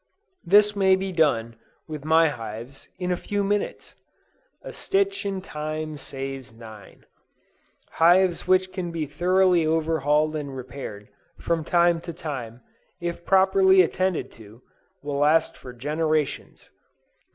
[0.43, 1.57] This may be done,
[1.87, 3.93] with my hives, in a few minutes.
[4.63, 7.05] "A stitch in time saves nine."
[8.01, 11.09] Hives which can be thoroughly overhauled and repaired,
[11.39, 12.61] from time to time,
[12.99, 14.63] if properly attended to,
[15.03, 16.71] will last for generations.